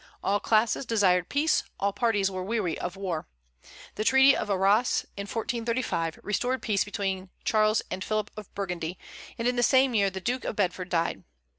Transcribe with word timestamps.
All 0.23 0.39
classes 0.39 0.83
desired 0.83 1.29
peace; 1.29 1.61
all 1.79 1.93
parties 1.93 2.31
were 2.31 2.41
weary 2.43 2.75
of 2.75 2.95
war. 2.95 3.27
The 3.93 4.03
Treaty 4.03 4.35
of 4.35 4.49
Arras, 4.49 5.05
in 5.15 5.25
1435, 5.27 6.17
restored 6.23 6.63
peace 6.63 6.83
between 6.83 7.29
Charles 7.45 7.83
and 7.91 8.03
Philip 8.03 8.31
of 8.35 8.51
Burgundy; 8.55 8.97
and 9.37 9.47
in 9.47 9.57
the 9.57 9.61
same 9.61 9.93
year 9.93 10.09
the 10.09 10.19
Duke 10.19 10.43
of 10.43 10.55
Bedford 10.55 10.89
died. 10.89 11.23